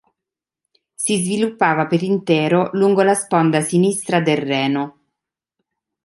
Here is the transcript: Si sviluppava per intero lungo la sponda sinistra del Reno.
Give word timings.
Si 0.95 1.21
sviluppava 1.23 1.85
per 1.85 2.01
intero 2.01 2.71
lungo 2.73 3.03
la 3.03 3.13
sponda 3.13 3.61
sinistra 3.61 4.19
del 4.19 4.37
Reno. 4.37 5.01